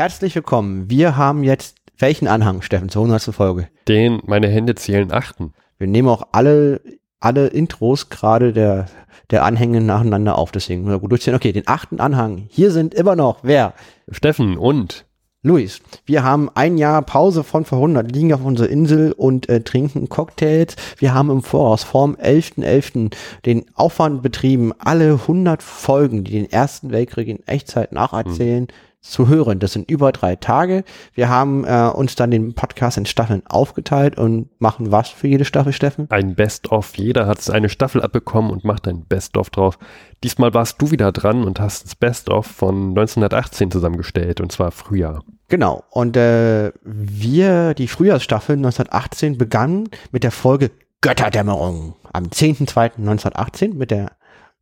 [0.00, 0.88] Herzlich willkommen.
[0.88, 3.34] Wir haben jetzt welchen Anhang, Steffen, zur 100.
[3.34, 3.68] Folge?
[3.86, 5.52] Den meine Hände zählen achten.
[5.76, 6.80] Wir nehmen auch alle,
[7.20, 8.86] alle Intros gerade der,
[9.28, 11.34] der Anhänge nacheinander auf, deswegen müssen wir gut durchziehen.
[11.34, 12.46] Okay, den achten Anhang.
[12.48, 13.74] Hier sind immer noch, wer?
[14.10, 15.04] Steffen und
[15.42, 19.60] Luis, wir haben ein Jahr Pause von vor 100, liegen auf unserer Insel und äh,
[19.60, 20.76] trinken Cocktails.
[20.96, 22.62] Wir haben im Voraus vorm 11.11.
[22.62, 23.16] .11.
[23.44, 29.28] den Aufwand betrieben, alle 100 Folgen, die den Ersten Weltkrieg in Echtzeit nacherzählen, mhm zu
[29.28, 29.58] hören.
[29.58, 30.84] Das sind über drei Tage.
[31.14, 35.44] Wir haben äh, uns dann den Podcast in Staffeln aufgeteilt und machen was für jede
[35.44, 36.06] Staffel, Steffen?
[36.10, 36.96] Ein Best-of.
[36.96, 39.78] Jeder hat eine Staffel abbekommen und macht ein Best-of drauf.
[40.22, 45.24] Diesmal warst du wieder dran und hast das Best-of von 1918 zusammengestellt und zwar Frühjahr.
[45.48, 45.82] Genau.
[45.90, 50.70] Und äh, wir, die Frühjahrsstaffel 1918 begann mit der Folge
[51.00, 54.12] Götterdämmerung am 10.2.1918 mit der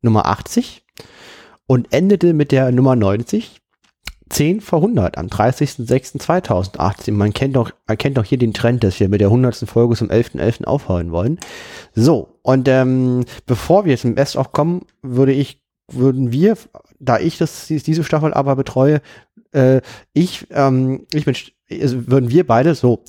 [0.00, 0.84] Nummer 80
[1.66, 3.60] und endete mit der Nummer 90
[4.28, 7.12] 10 vor 100 am 30.06.2018.
[7.12, 9.56] Man kennt doch, erkennt doch hier den Trend, dass wir mit der 100.
[9.68, 10.38] Folge zum 11.11.
[10.38, 10.64] .11.
[10.64, 11.38] aufhören wollen.
[11.94, 16.56] So, und ähm, bevor wir im Best-of kommen, würde ich, würden wir,
[16.98, 19.00] da ich das, diese Staffel aber betreue,
[19.52, 19.80] äh,
[20.12, 21.34] ich, ähm, ich bin,
[21.70, 23.02] also würden wir beide so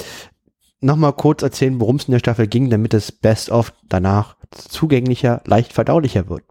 [0.81, 5.73] nochmal kurz erzählen, worum es in der Staffel ging, damit das Best-of danach zugänglicher, leicht
[5.73, 6.43] verdaulicher wird.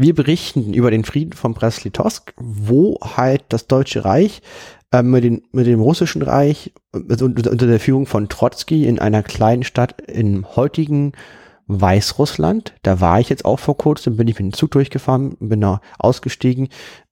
[0.00, 4.40] Wir berichten über den Frieden von Brest-Litovsk, wo halt das Deutsche Reich
[4.92, 6.72] äh, mit, den, mit dem Russischen Reich
[7.10, 11.12] also unter, unter der Führung von Trotzki in einer kleinen Stadt im heutigen
[11.66, 15.60] Weißrussland, da war ich jetzt auch vor kurzem, bin ich mit dem Zug durchgefahren, bin
[15.60, 16.70] da ausgestiegen,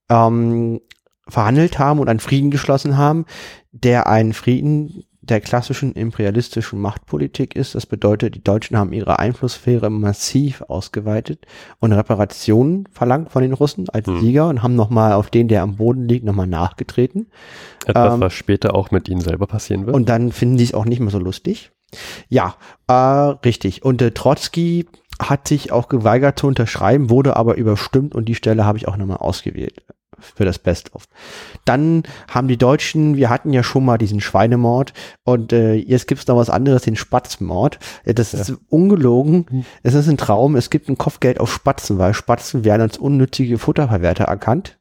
[0.09, 0.81] ähm,
[1.29, 3.27] verhandelt haben und einen Frieden geschlossen haben,
[3.71, 7.75] der einen Frieden der klassischen imperialistischen Machtpolitik ist.
[7.75, 11.47] Das bedeutet, die Deutschen haben ihre Einflusssphäre massiv ausgeweitet
[11.81, 14.21] und Reparationen verlangt von den Russen als hm.
[14.21, 17.31] Sieger und haben nochmal auf den, der am Boden liegt, nochmal nachgetreten.
[17.87, 19.95] Etwas, ähm, was später auch mit ihnen selber passieren wird.
[19.95, 21.71] Und dann finden die es auch nicht mehr so lustig.
[22.29, 22.57] Ja,
[22.87, 23.85] äh, richtig.
[23.85, 24.87] Und äh, Trotzki
[25.21, 28.97] hat sich auch geweigert zu unterschreiben, wurde aber überstimmt und die Stelle habe ich auch
[28.97, 29.83] nochmal ausgewählt
[30.21, 31.05] für das Best-of.
[31.65, 34.93] Dann haben die Deutschen, wir hatten ja schon mal diesen Schweinemord
[35.25, 37.79] und äh, jetzt gibt's noch was anderes, den Spatzmord.
[38.05, 38.41] Das ja.
[38.41, 39.47] ist ungelogen.
[39.51, 39.65] Mhm.
[39.83, 40.57] Es ist ein Traum.
[40.57, 44.79] Es gibt ein Kopfgeld auf Spatzen, weil Spatzen werden als unnützige Futterverwerter erkannt.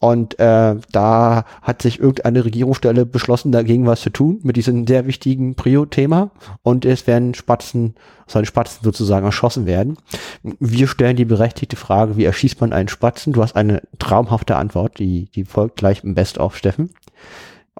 [0.00, 5.06] Und äh, da hat sich irgendeine Regierungsstelle beschlossen, dagegen was zu tun mit diesem sehr
[5.06, 6.30] wichtigen Prio-Thema.
[6.62, 7.96] Und es werden Spatzen,
[8.28, 9.96] sollen Spatzen sozusagen erschossen werden.
[10.42, 13.32] Wir stellen die berechtigte Frage, wie erschießt man einen Spatzen?
[13.32, 16.90] Du hast eine traumhafte Antwort, die, die folgt gleich im Best-of, Steffen.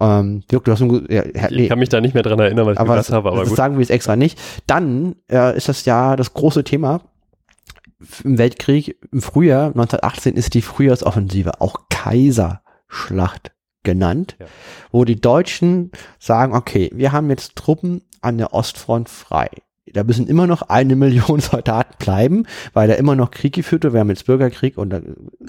[0.00, 1.62] Ähm, Dirk, du hast ein, ja, nee.
[1.62, 3.48] Ich kann mich da nicht mehr dran erinnern, was ich aber gesagt habe, aber das
[3.50, 3.56] gut.
[3.56, 4.40] sagen wir jetzt extra nicht.
[4.66, 7.00] Dann äh, ist das ja das große Thema
[8.24, 14.46] im Weltkrieg im Frühjahr 1918 ist die Frühjahrsoffensive auch Kaiserschlacht genannt, ja.
[14.90, 19.48] wo die Deutschen sagen, okay, wir haben jetzt Truppen an der Ostfront frei.
[19.92, 23.94] Da müssen immer noch eine Million Soldaten bleiben, weil da immer noch Krieg geführt wird.
[23.94, 25.00] Wir haben jetzt Bürgerkrieg und da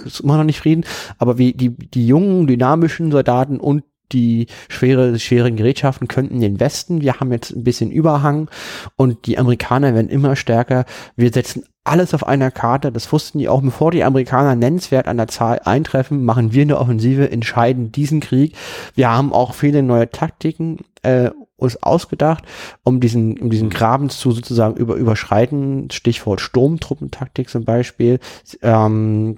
[0.06, 0.86] ist immer noch nicht Frieden.
[1.18, 7.02] Aber wie die, die jungen, dynamischen Soldaten und die schwere, schweren Gerätschaften könnten den Westen.
[7.02, 8.50] Wir haben jetzt ein bisschen Überhang
[8.96, 10.86] und die Amerikaner werden immer stärker.
[11.16, 12.92] Wir setzen alles auf einer Karte.
[12.92, 16.78] Das wussten die auch, bevor die Amerikaner nennenswert an der Zahl eintreffen, machen wir eine
[16.78, 18.56] Offensive, entscheiden diesen Krieg.
[18.96, 22.44] Wir haben auch viele neue Taktiken äh, uns ausgedacht,
[22.84, 25.90] um diesen, um diesen Graben zu sozusagen über, überschreiten.
[25.92, 28.20] Stichwort Sturmtruppentaktik zum Beispiel.
[28.62, 29.38] Ähm,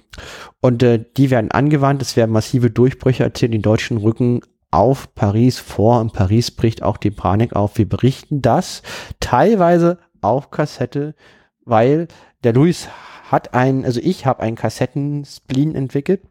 [0.62, 2.02] und äh, die werden angewandt.
[2.02, 3.54] Es werden massive Durchbrüche erzählt.
[3.54, 4.42] Die Deutschen rücken
[4.72, 7.78] auf Paris vor und Paris bricht auch die Panik auf.
[7.78, 8.82] Wir berichten das
[9.20, 11.14] teilweise auf Kassette,
[11.66, 12.08] weil
[12.44, 12.90] der Luis
[13.30, 16.22] hat ein, also ich habe einen Kassetten-Spleen entwickelt,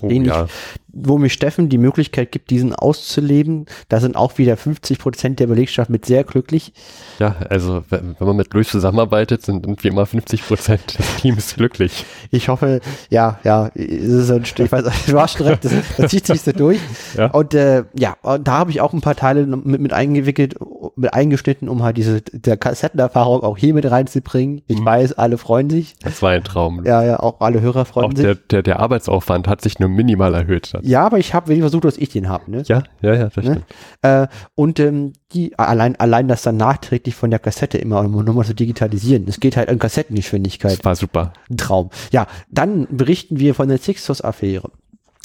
[0.00, 0.44] oh, den ja.
[0.44, 0.50] ich,
[0.92, 3.66] wo mir Steffen die Möglichkeit gibt, diesen auszuleben.
[3.88, 6.72] Da sind auch wieder 50 Prozent der Belegschaft mit sehr glücklich.
[7.18, 11.54] Ja, also wenn, wenn man mit Luis zusammenarbeitet, sind irgendwie immer 50 Prozent des Teams
[11.56, 12.04] glücklich.
[12.30, 12.80] Ich hoffe,
[13.10, 16.40] ja, ja, ist ein Stück, ich weiß, du hast schon recht, das, das zieht sich
[16.40, 16.78] so durch.
[17.16, 17.26] Ja.
[17.26, 20.54] Und äh, ja, und da habe ich auch ein paar Teile mit, mit eingewickelt,
[20.96, 24.62] mit eingeschnitten, um halt diese der Kassettenerfahrung auch hier mit reinzubringen.
[24.66, 24.84] Ich mhm.
[24.84, 25.94] weiß, alle freuen sich.
[26.02, 26.84] Das war ein Traum.
[26.84, 28.24] Ja, ja, auch alle Hörer freuen auch sich.
[28.24, 30.72] Der, der, der Arbeitsaufwand hat sich nur minimal erhöht.
[30.82, 32.50] Ja, aber ich habe wirklich versucht, dass ich den habe.
[32.50, 32.62] Ne?
[32.66, 33.62] Ja, ja, ja, das ne?
[34.02, 38.54] Äh, und ähm, die allein allein das dann nachträglich von der Kassette immer nochmal zu
[38.54, 39.26] digitalisieren.
[39.28, 40.78] Es geht halt an Kassettengeschwindigkeit.
[40.78, 41.32] Das war super.
[41.50, 41.90] Ein Traum.
[42.10, 44.70] Ja, dann berichten wir von der Sixtus-Affäre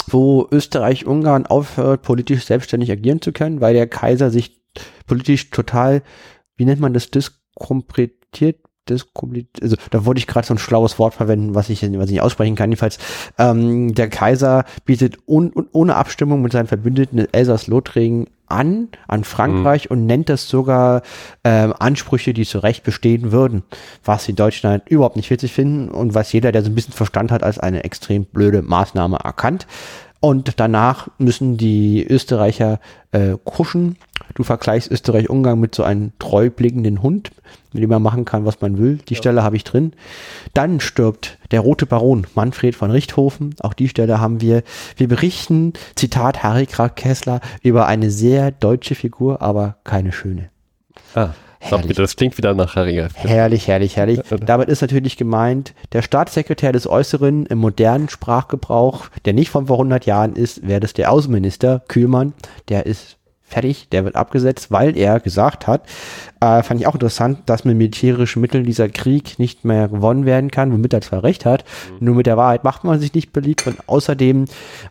[0.10, 4.62] wo Österreich-Ungarn aufhört, politisch selbstständig agieren zu können, weil der Kaiser sich
[5.06, 6.02] politisch total,
[6.56, 11.56] wie nennt man das, diskompretiert also da wollte ich gerade so ein schlaues Wort verwenden,
[11.56, 12.70] was ich, was ich nicht aussprechen kann.
[12.70, 12.98] Jedenfalls,
[13.38, 19.90] ähm, der Kaiser bietet un, un, ohne Abstimmung mit seinen Verbündeten Elsass-Lothringen an, an Frankreich
[19.90, 19.98] mhm.
[19.98, 21.02] und nennt das sogar
[21.44, 23.64] ähm, Ansprüche, die zu Recht bestehen würden,
[24.04, 26.94] was die Deutschen halt überhaupt nicht witzig finden und was jeder, der so ein bisschen
[26.94, 29.68] Verstand hat, als eine extrem blöde Maßnahme erkannt.
[30.20, 32.80] Und danach müssen die Österreicher
[33.12, 33.98] äh, kuschen.
[34.34, 37.32] Du vergleichst Österreich-Ungarn mit so einem treu blickenden Hund,
[37.72, 39.00] mit dem man machen kann, was man will.
[39.10, 39.18] Die ja.
[39.20, 39.94] Stelle habe ich drin.
[40.54, 43.56] Dann stirbt der rote Baron Manfred von Richthofen.
[43.60, 44.64] Auch die Stelle haben wir.
[44.96, 50.50] Wir berichten, Zitat Harry Krag Kessler, über eine sehr deutsche Figur, aber keine schöne.
[51.14, 51.30] Ah.
[51.60, 51.98] Herrlich.
[51.98, 53.04] Das klingt wieder nach Harry.
[53.16, 54.22] Herrlich, herrlich, herrlich.
[54.30, 59.78] Damit ist natürlich gemeint, der Staatssekretär des Äußeren im modernen Sprachgebrauch, der nicht von vor
[59.78, 62.34] 100 Jahren ist, wäre das der Außenminister Kühlmann.
[62.70, 63.17] Der ist
[63.48, 65.84] fertig, der wird abgesetzt, weil er gesagt hat,
[66.42, 70.52] äh, fand ich auch interessant, dass mit militärischen Mitteln dieser Krieg nicht mehr gewonnen werden
[70.52, 71.64] kann, womit er zwar recht hat,
[72.00, 72.06] mhm.
[72.06, 74.46] nur mit der Wahrheit macht man sich nicht beliebt und außerdem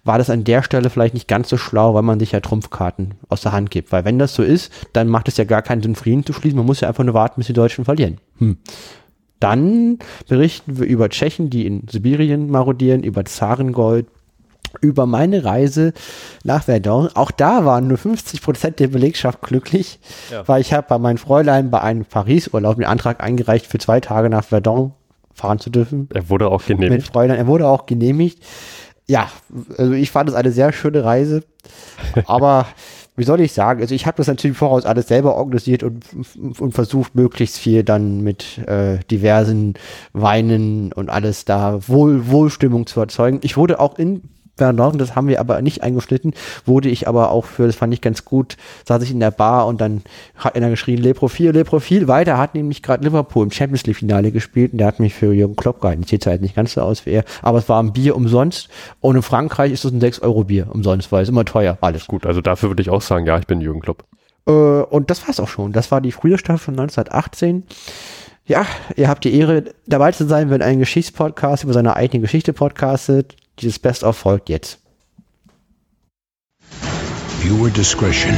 [0.04, 3.14] war das an der Stelle vielleicht nicht ganz so schlau, weil man sich ja Trumpfkarten
[3.28, 5.82] aus der Hand gibt, weil wenn das so ist, dann macht es ja gar keinen
[5.82, 8.18] Sinn, Frieden zu schließen, man muss ja einfach nur warten, bis die Deutschen verlieren.
[8.38, 8.56] Hm.
[9.38, 9.98] Dann
[10.28, 14.06] berichten wir über Tschechen, die in Sibirien marodieren, über Zarengold,
[14.80, 15.92] über meine Reise
[16.44, 17.08] nach Verdun.
[17.14, 19.98] Auch da waren nur 50 Prozent der Belegschaft glücklich,
[20.30, 20.46] ja.
[20.46, 24.30] weil ich habe bei meinem Fräulein bei einem Paris-Urlaub den Antrag eingereicht, für zwei Tage
[24.30, 24.92] nach Verdun
[25.34, 26.08] fahren zu dürfen.
[26.14, 26.92] Er wurde auch genehmigt.
[26.92, 28.42] Mit Fräulein, er wurde auch genehmigt.
[29.06, 29.30] Ja,
[29.76, 31.44] also ich fand es eine sehr schöne Reise,
[32.26, 32.66] aber
[33.16, 36.04] wie soll ich sagen, also ich habe das natürlich voraus alles selber organisiert und,
[36.58, 39.74] und versucht, möglichst viel dann mit äh, diversen
[40.12, 43.40] Weinen und alles da Wohl, Wohlstimmung zu erzeugen.
[43.42, 44.22] Ich wurde auch in
[44.56, 46.32] Bernard, das haben wir aber nicht eingeschnitten,
[46.64, 48.56] wurde ich aber auch für, das fand ich ganz gut,
[48.86, 50.02] saß ich in der Bar und dann
[50.36, 53.96] hat einer geschrien, Le Profil, Le Profil, weiter, hat nämlich gerade Liverpool im Champions League
[53.96, 56.04] Finale gespielt und der hat mich für Jürgen Klopp gehalten.
[56.04, 58.68] Sieht halt nicht ganz so aus wie er, aber es war ein Bier umsonst
[59.00, 62.06] und in Frankreich ist es ein 6 Euro Bier umsonst, weil es immer teuer, alles.
[62.06, 64.04] Gut, also dafür würde ich auch sagen, ja, ich bin Jürgen Klopp.
[64.46, 65.72] Äh, und das war's auch schon.
[65.72, 67.64] Das war die frühe Staffel von 1918.
[68.46, 68.64] Ja,
[68.94, 73.34] ihr habt die Ehre, dabei zu sein, wenn ein Geschichtspodcast über seine eigene Geschichte podcastet.
[73.60, 74.78] Dieses Best-of folgt jetzt.
[77.40, 78.34] Viewer discretion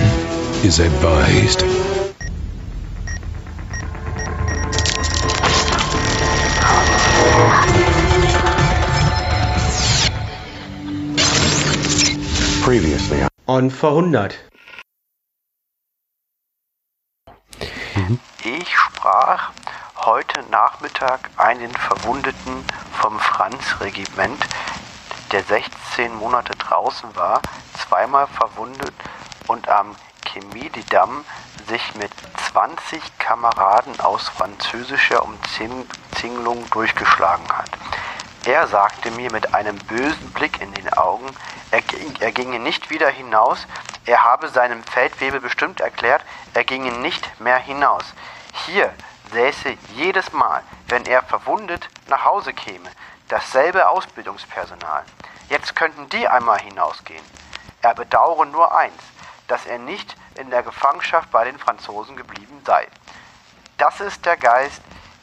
[0.63, 1.65] is advised.
[12.63, 14.39] Previously on 100.
[17.97, 18.21] Mhm.
[18.45, 19.51] Ich sprach
[19.97, 22.65] heute Nachmittag einen Verwundeten
[23.01, 24.39] vom Franz-Regiment
[25.33, 27.41] der 16 Monate draußen war,
[27.77, 28.95] zweimal verwundet
[29.47, 29.95] und am
[30.27, 31.25] Chemiedamm
[31.69, 32.11] sich mit
[32.53, 37.71] 20 Kameraden aus französischer Umzingelung durchgeschlagen hat.
[38.47, 41.27] Er sagte mir mit einem bösen Blick in den Augen,
[41.71, 41.83] er,
[42.21, 43.67] er ginge nicht wieder hinaus,
[44.07, 46.23] er habe seinem Feldwebel bestimmt erklärt,
[46.55, 48.05] er ginge nicht mehr hinaus.
[48.65, 48.95] Hier
[49.33, 52.89] säße jedes Mal, wenn er verwundet nach Hause käme,
[53.29, 55.05] dasselbe Ausbildungspersonal.
[55.49, 57.25] Jetzt könnten die einmal hinausgehen.
[57.83, 59.03] Er bedauere nur eins,
[59.47, 62.87] dass er nicht in der Gefangenschaft bei den Franzosen geblieben sei.
[63.77, 64.83] Das ist der Geist,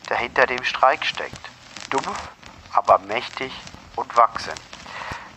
[0.09, 1.49] der hinter dem Streik steckt.
[1.89, 2.29] Dumpf,
[2.73, 3.53] aber mächtig
[3.95, 4.59] und wachsend.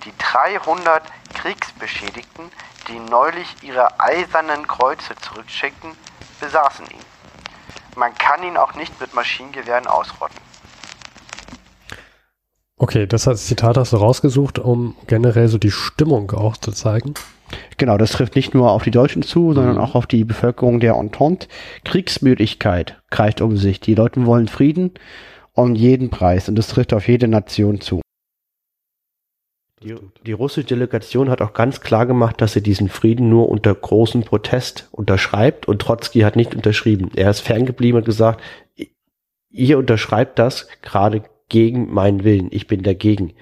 [0.05, 1.03] Die 300
[1.35, 2.50] Kriegsbeschädigten,
[2.88, 5.96] die neulich ihre eisernen Kreuze zurückschickten,
[6.41, 7.05] besaßen ihn.
[7.96, 10.47] Man kann ihn auch nicht mit Maschinengewehren ausrotten.
[12.79, 17.15] Okay, das als Zitat hast du rausgesucht, um generell so die Stimmung auch zu zeigen.
[17.77, 19.81] Genau, das trifft nicht nur auf die Deutschen zu, sondern mhm.
[19.81, 21.49] auch auf die Bevölkerung der Entente.
[21.85, 23.81] Kriegsmüdigkeit greift um sich.
[23.81, 24.93] Die Leute wollen Frieden
[25.55, 28.01] um jeden Preis und das trifft auf jede Nation zu.
[29.82, 29.94] Die,
[30.27, 34.23] die, russische Delegation hat auch ganz klar gemacht, dass sie diesen Frieden nur unter großem
[34.23, 37.11] Protest unterschreibt und Trotzki hat nicht unterschrieben.
[37.15, 38.43] Er ist ferngeblieben und gesagt,
[39.51, 42.48] ihr unterschreibt das gerade gegen meinen Willen.
[42.50, 43.34] Ich bin dagegen.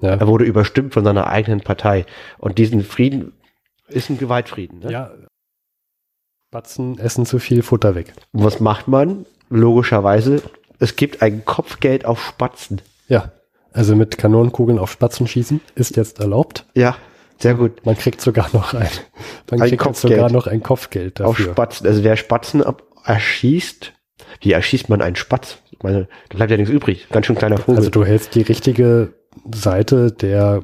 [0.00, 0.10] Ja.
[0.10, 2.06] Er wurde überstimmt von seiner eigenen Partei.
[2.38, 3.32] Und diesen Frieden
[3.88, 4.80] ist ein Gewaltfrieden.
[4.80, 4.90] Ne?
[4.90, 5.10] Ja.
[6.50, 8.12] Batzen essen zu viel Futter weg.
[8.32, 9.26] Und was macht man?
[9.50, 10.42] Logischerweise,
[10.78, 12.80] es gibt ein Kopfgeld auf Spatzen.
[13.08, 13.32] Ja.
[13.72, 16.64] Also mit Kanonenkugeln auf Spatzen schießen ist jetzt erlaubt.
[16.74, 16.96] Ja,
[17.38, 17.84] sehr gut.
[17.84, 18.88] Man kriegt sogar noch ein,
[19.50, 20.14] man ein kriegt Kopfgeld.
[20.14, 21.28] sogar noch ein Kopfgeld dafür.
[21.28, 21.86] Auf Spatzen.
[21.86, 23.92] Also wer Spatzen ab erschießt,
[24.40, 25.58] wie erschießt man einen Spatz?
[25.70, 27.08] Ich meine, da bleibt ja nichts übrig.
[27.10, 27.76] Ganz schön kleiner Vogel.
[27.78, 29.14] Also du hältst die richtige
[29.52, 30.62] Seite der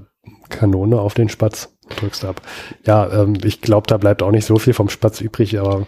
[0.48, 2.42] Kanone auf den Spatz, drückst ab.
[2.86, 5.86] Ja, ähm, ich glaube, da bleibt auch nicht so viel vom Spatz übrig, aber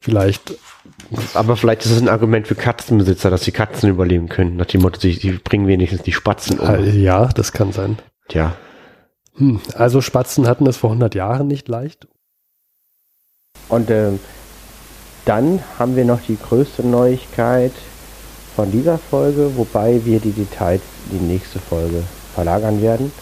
[0.00, 0.54] vielleicht.
[1.34, 4.56] Aber vielleicht ist es ein Argument für Katzenbesitzer, dass die Katzen überleben können.
[4.56, 6.68] Nach dem Motto, sie, sie bringen wenigstens die Spatzen um.
[6.68, 7.98] Äh, Ja, das kann sein.
[8.28, 8.56] Tja.
[9.36, 9.60] Hm.
[9.74, 12.08] Also Spatzen hatten es vor 100 Jahren nicht leicht.
[13.68, 14.18] Und ähm,
[15.24, 17.72] dann haben wir noch die größte Neuigkeit
[18.56, 22.02] von dieser Folge, wobei wir die Details in die nächste Folge
[22.34, 23.12] verlagern werden.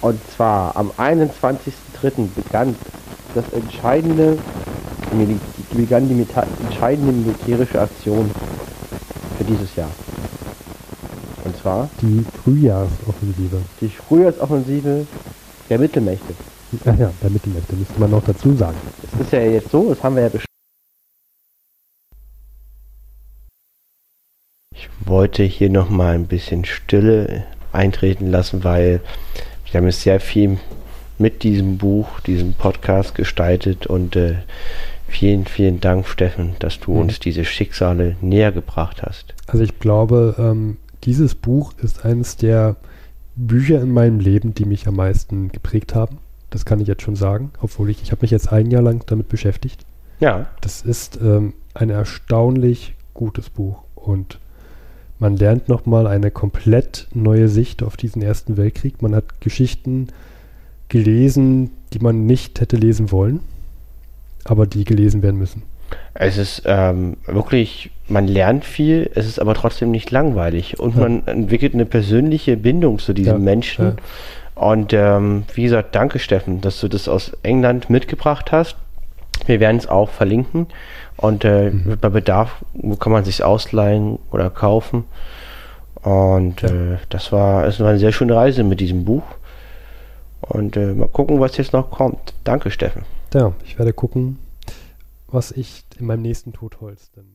[0.00, 2.28] Und zwar am 21.03.
[2.34, 2.76] begann
[3.34, 4.38] das entscheidende,
[5.72, 6.26] begann die
[6.64, 8.30] entscheidende militärische Aktion
[9.36, 9.90] für dieses Jahr.
[11.44, 13.56] Und zwar Die Frühjahrsoffensive.
[13.80, 15.06] die Frühjahrsoffensive
[15.68, 16.34] der Mittelmächte.
[16.84, 18.76] Ach ja, der Mittelmächte müsste man noch dazu sagen.
[19.14, 20.28] Es ist ja jetzt so, das haben wir ja
[24.78, 29.00] Ich wollte hier noch mal ein bisschen Stille eintreten lassen, weil
[29.66, 30.58] wir haben jetzt sehr viel
[31.18, 34.36] mit diesem Buch, diesem Podcast gestaltet und äh,
[35.08, 36.98] vielen, vielen Dank, Steffen, dass du Mhm.
[37.00, 39.34] uns diese Schicksale näher gebracht hast.
[39.48, 42.76] Also ich glaube, ähm, dieses Buch ist eines der
[43.34, 46.18] Bücher in meinem Leben, die mich am meisten geprägt haben.
[46.50, 49.02] Das kann ich jetzt schon sagen, obwohl ich, ich habe mich jetzt ein Jahr lang
[49.06, 49.84] damit beschäftigt.
[50.20, 54.38] Ja, Das ist ähm, ein erstaunlich gutes Buch und
[55.18, 59.02] man lernt nochmal eine komplett neue Sicht auf diesen Ersten Weltkrieg.
[59.02, 60.08] Man hat Geschichten
[60.88, 63.40] gelesen, die man nicht hätte lesen wollen,
[64.44, 65.62] aber die gelesen werden müssen.
[66.14, 71.02] es ist ähm, wirklich, man lernt viel, es ist aber trotzdem nicht langweilig und Ja.
[71.02, 73.84] man entwickelt eine persönliche Bindung zu diesem Ja, Menschen.
[73.84, 73.96] ja.
[74.54, 78.76] Und ähm, wie gesagt, danke Steffen, dass du das aus England mitgebracht hast.
[79.48, 80.66] Wir werden es auch verlinken
[81.16, 81.96] und äh, Mhm.
[82.00, 82.64] bei Bedarf
[83.00, 85.04] kann man sich ausleihen oder kaufen.
[86.02, 86.68] Und Ja.
[86.68, 89.24] äh, das war, es war eine sehr schöne Reise mit diesem Buch.
[90.40, 92.32] Und äh, mal gucken, was jetzt noch kommt.
[92.44, 93.02] Danke, Steffen.
[93.34, 94.38] Ja, ich werde gucken,
[95.26, 97.34] was ich in meinem nächsten Totholz dann.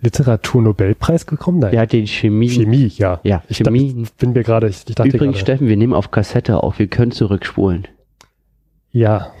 [0.00, 1.60] Literaturnobelpreis gekommen?
[1.60, 1.74] Nein.
[1.74, 2.48] Ja, den Chemie.
[2.48, 3.20] Chemie, ja.
[3.22, 3.92] Ja, Ich, Chemie.
[3.94, 6.62] da, ich bin mir gerade, ich, ich dachte Übrigens, gerade, Steffen, wir nehmen auf Kassette
[6.62, 6.78] auf.
[6.78, 7.86] Wir können zurückspulen.
[8.92, 9.32] Ja.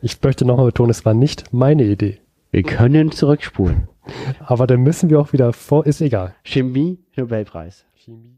[0.00, 2.18] Ich möchte nochmal betonen, es war nicht meine Idee.
[2.50, 3.88] Wir können zurückspulen.
[4.40, 6.34] Aber dann müssen wir auch wieder vor, ist egal.
[6.44, 7.86] Chemie, Nobelpreis.
[7.94, 8.36] Chemie.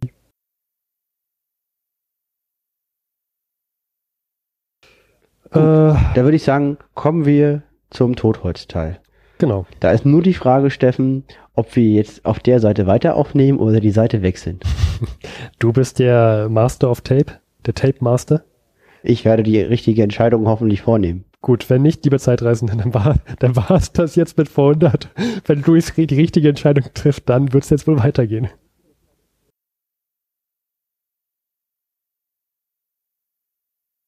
[5.50, 9.00] Äh, Da würde ich sagen, kommen wir zum Totholzteil.
[9.38, 9.66] genau.
[9.80, 11.24] Da ist nur die Frage, Steffen,
[11.54, 14.60] ob wir jetzt auf der Seite weiter aufnehmen oder die Seite wechseln.
[15.58, 18.44] Du bist der Master of Tape, der Tape Master.
[19.06, 21.26] Ich werde die richtige Entscheidung hoffentlich vornehmen.
[21.42, 25.10] Gut, wenn nicht, liebe Zeitreisenden, dann war, dann war es das jetzt mit vor 100.
[25.44, 28.48] Wenn Luis die richtige Entscheidung trifft, dann wird es jetzt wohl weitergehen.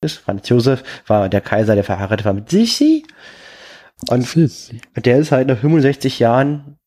[0.03, 3.05] Franz Josef war der Kaiser, der verheiratet war mit Sissi.
[4.09, 4.35] Und
[5.05, 6.79] der ist halt nach 65 Jahren,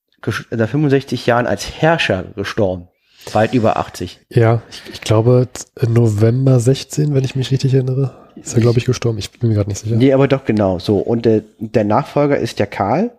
[0.49, 2.87] nach 65 Jahren als Herrscher gestorben.
[3.33, 4.19] Weit über 80.
[4.29, 5.47] Ja, ich, ich glaube
[5.88, 9.17] November 16, wenn ich mich richtig erinnere, ist er, glaube ich, gestorben.
[9.17, 9.95] Ich bin mir gerade nicht sicher.
[9.95, 10.97] Nee, aber doch genau so.
[10.97, 13.11] Und der, der Nachfolger ist der Karl.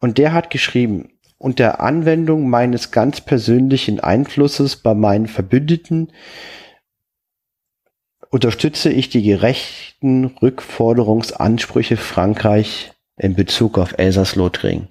[0.00, 6.12] Und der hat geschrieben, unter Anwendung meines ganz persönlichen Einflusses bei meinen Verbündeten
[8.30, 14.88] unterstütze ich die gerechten Rückforderungsansprüche Frankreich in Bezug auf Elsass-Lothringen.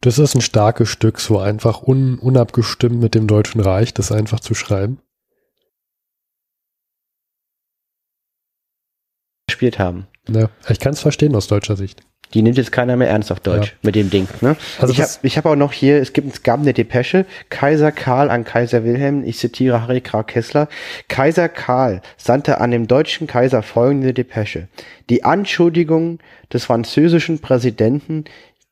[0.00, 4.40] Das ist ein starkes Stück, so einfach un, unabgestimmt mit dem Deutschen Reich, das einfach
[4.40, 4.98] zu schreiben.
[9.48, 10.06] gespielt haben.
[10.28, 12.02] Ja, ich kann es verstehen aus deutscher Sicht.
[12.34, 13.78] Die nimmt jetzt keiner mehr ernst auf Deutsch Ja.
[13.82, 14.26] mit dem Ding.
[14.40, 14.56] Ne?
[14.78, 18.30] Also ich habe hab auch noch hier, es gibt es gab eine Depesche, Kaiser Karl
[18.30, 20.68] an Kaiser Wilhelm, ich zitiere Harry Krag Kessler,
[21.08, 24.68] Kaiser Karl sandte an dem deutschen Kaiser folgende Depesche.
[25.10, 28.24] Die Anschuldigungen des französischen Präsidenten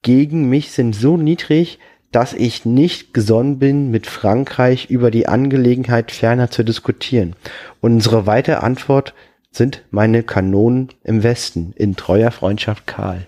[0.03, 1.79] gegen mich sind so niedrig,
[2.13, 7.37] dass ich nicht gesonnen bin, mit Frankreich über die Angelegenheit ferner zu diskutieren.
[7.81, 9.15] Unsere weitere Antwort
[9.53, 13.27] sind meine Kanonen im Westen, in treuer Freundschaft Karl.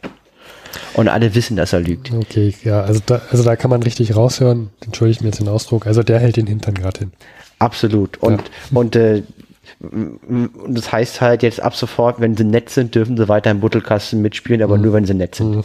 [0.95, 2.13] Und alle wissen, dass er lügt.
[2.13, 5.87] Okay, ja, also da, also da kann man richtig raushören, entschuldige mir jetzt den Ausdruck,
[5.87, 7.13] also der hält den Hintern gerade hin.
[7.59, 8.19] Absolut.
[8.19, 9.23] Und, und äh,
[9.81, 13.61] und das heißt halt jetzt ab sofort, wenn sie nett sind, dürfen sie weiter im
[13.61, 15.57] Buttelkasten mitspielen, aber nur wenn sie nett sind.
[15.57, 15.65] Mhm.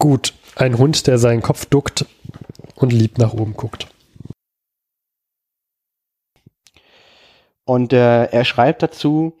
[0.00, 2.06] Gut, ein Hund, der seinen Kopf duckt
[2.76, 3.88] und lieb nach oben guckt.
[7.64, 9.34] Und äh, er schreibt dazu,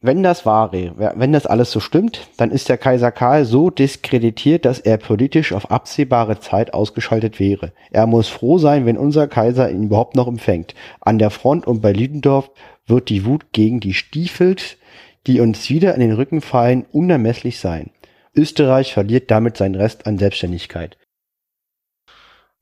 [0.00, 4.64] wenn das wahre, wenn das alles so stimmt, dann ist der Kaiser Karl so diskreditiert,
[4.64, 7.72] dass er politisch auf absehbare Zeit ausgeschaltet wäre.
[7.90, 10.74] Er muss froh sein, wenn unser Kaiser ihn überhaupt noch empfängt.
[11.00, 12.50] An der Front und bei Lüdendorf
[12.86, 14.78] wird die Wut gegen die Stiefelt,
[15.26, 17.90] die uns wieder in den Rücken fallen, unermesslich sein.
[18.34, 20.96] Österreich verliert damit seinen Rest an Selbstständigkeit.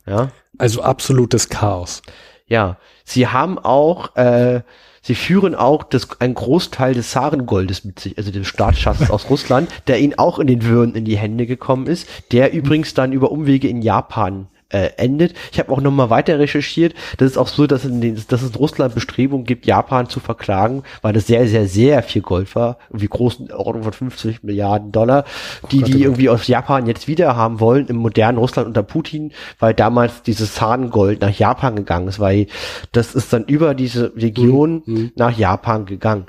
[0.06, 0.32] Ja.
[0.58, 2.02] Also absolutes Chaos.
[2.46, 2.78] Ja.
[3.04, 4.62] Sie haben auch, äh,
[5.02, 9.70] sie führen auch das, einen Großteil des Zarengoldes mit sich, also des Staatsschatzes aus Russland,
[9.86, 13.30] der ihnen auch in den Würden in die Hände gekommen ist, der übrigens dann über
[13.30, 15.34] Umwege in Japan äh, endet.
[15.52, 16.94] Ich habe auch nochmal weiter recherchiert.
[17.18, 20.20] Das ist auch so, dass, in den, dass es in Russland Bestrebungen gibt, Japan zu
[20.20, 24.92] verklagen, weil das sehr, sehr, sehr viel Gold war, irgendwie großen Ordnung von 50 Milliarden
[24.92, 25.24] Dollar,
[25.70, 29.74] die die irgendwie aus Japan jetzt wieder haben wollen im modernen Russland unter Putin, weil
[29.74, 32.46] damals dieses Zahngold nach Japan gegangen ist, weil
[32.92, 35.12] das ist dann über diese Region Mhm.
[35.16, 36.26] nach Japan gegangen.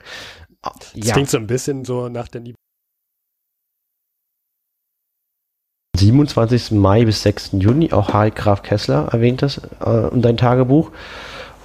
[0.61, 2.55] Das klingt so ein bisschen so nach der Liebe.
[6.01, 6.71] 27.
[6.71, 7.51] Mai bis 6.
[7.53, 10.91] Juni, auch Harry Graf Kessler erwähnt das äh, in dein Tagebuch.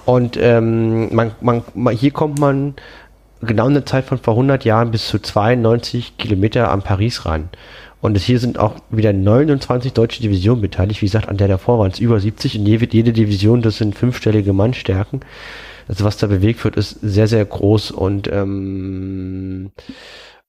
[0.05, 1.63] Und ähm, man, man,
[1.93, 2.75] hier kommt man
[3.41, 7.49] genau in der Zeit von vor 100 Jahren bis zu 92 Kilometer an Paris ran.
[7.99, 11.01] Und es hier sind auch wieder 29 deutsche Divisionen beteiligt.
[11.01, 13.95] Wie gesagt, an der davor waren es über 70 und jede, jede Division, das sind
[13.95, 15.21] fünfstellige Mannstärken.
[15.87, 19.71] Also was da bewegt wird, ist sehr, sehr groß und ähm,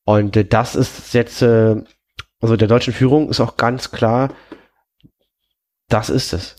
[0.04, 1.76] und äh, das ist jetzt äh,
[2.40, 4.33] also der deutschen Führung ist auch ganz klar,
[5.88, 6.57] das ist es.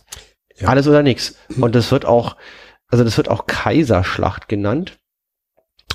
[0.57, 0.69] Ja.
[0.69, 1.35] Alles oder nichts.
[1.59, 2.35] Und das wird auch,
[2.87, 4.98] also das wird auch Kaiserschlacht genannt,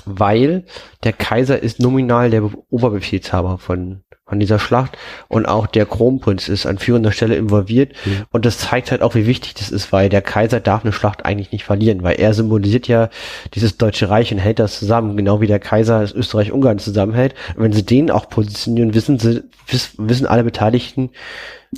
[0.05, 0.63] weil
[1.03, 4.97] der Kaiser ist nominal der Be- Oberbefehlshaber von, von dieser Schlacht
[5.27, 7.93] und auch der Kronprinz ist an führender Stelle involviert.
[8.05, 8.23] Mhm.
[8.31, 11.25] Und das zeigt halt auch, wie wichtig das ist, weil der Kaiser darf eine Schlacht
[11.25, 13.09] eigentlich nicht verlieren, weil er symbolisiert ja
[13.53, 17.35] dieses Deutsche Reich und hält das zusammen, genau wie der Kaiser das Österreich-Ungarn zusammenhält.
[17.55, 21.11] Und wenn sie den auch positionieren, wissen sie, wiss, wissen alle Beteiligten,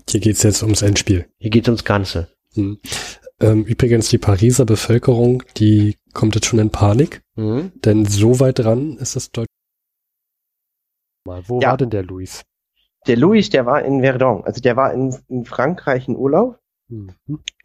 [0.09, 1.25] Hier geht's jetzt ums Endspiel.
[1.39, 2.27] hier geht es ums Ganze.
[2.57, 2.79] Mhm.
[3.39, 7.71] Ähm, übrigens, die Pariser Bevölkerung, die kommt jetzt schon in Panik, Mhm.
[7.75, 9.47] denn so weit dran ist das Deutsche.
[11.25, 11.69] Mal, wo Ja.
[11.69, 12.43] war denn der Luis?
[13.05, 14.43] Der Louis, der war in Verdun.
[14.43, 16.59] Also der war in, in Frankreich in Urlaub
[16.89, 17.11] Mhm.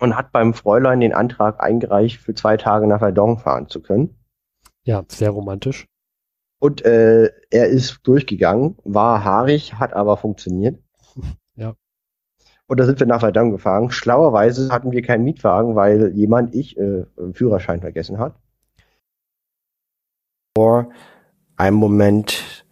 [0.00, 4.16] und hat beim Fräulein den Antrag eingereicht, für zwei Tage nach Verdun fahren zu können.
[4.84, 5.86] Ja, sehr romantisch.
[6.60, 10.80] Und äh, er ist durchgegangen, war haarig, hat aber funktioniert.
[11.54, 11.74] Ja.
[12.68, 13.90] Und da sind wir nach Verdun gefahren.
[13.90, 18.34] Schlauerweise hatten wir keinen Mietwagen, weil jemand, ich, äh, Führerschein vergessen hat.
[21.56, 22.64] Ein Moment,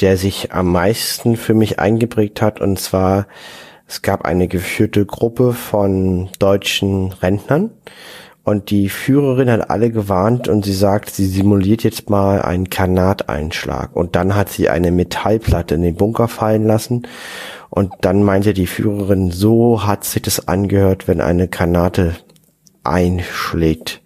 [0.00, 3.26] der sich am meisten für mich eingeprägt hat, und zwar,
[3.86, 7.70] es gab eine geführte Gruppe von deutschen Rentnern
[8.44, 13.94] und die Führerin hat alle gewarnt und sie sagt, sie simuliert jetzt mal einen Kanateinschlag
[13.94, 17.06] und dann hat sie eine Metallplatte in den Bunker fallen lassen
[17.70, 22.16] und dann meinte die Führerin, so hat sich das angehört, wenn eine Granate
[22.84, 24.02] einschlägt.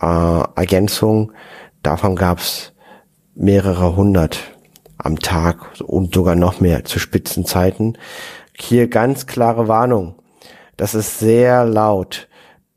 [0.00, 1.32] Äh, Ergänzung,
[1.82, 2.72] davon gab's
[3.34, 4.38] mehrere hundert
[4.98, 7.98] am Tag und sogar noch mehr zu Spitzenzeiten.
[8.58, 10.14] Hier ganz klare Warnung.
[10.78, 12.28] Das ist sehr laut.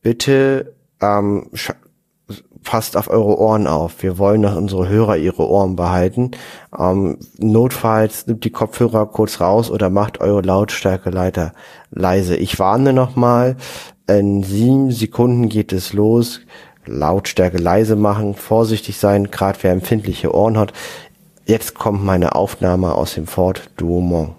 [0.01, 1.49] Bitte ähm,
[2.69, 4.03] passt auf eure Ohren auf.
[4.03, 6.29] Wir wollen, dass unsere Hörer ihre Ohren behalten.
[6.77, 11.53] Ähm, notfalls nimmt die Kopfhörer kurz raus oder macht eure Lautstärke leiter
[11.89, 12.36] leise.
[12.36, 13.55] Ich warne nochmal.
[14.08, 16.41] In sieben Sekunden geht es los.
[16.86, 20.71] Lautstärke leise machen, vorsichtig sein, gerade wer empfindliche Ohren hat.
[21.47, 24.36] Jetzt kommt meine Aufnahme aus dem Fort Douaumont.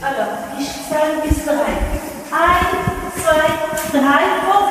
[0.00, 0.22] Also,
[0.58, 1.72] ich zähle bis drei.
[2.30, 2.70] Eins,
[3.16, 3.48] zwei,
[3.92, 4.67] drei, vier,